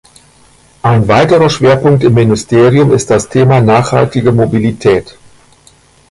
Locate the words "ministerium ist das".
2.15-3.29